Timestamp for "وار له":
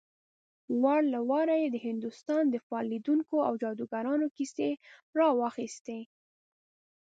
0.81-1.19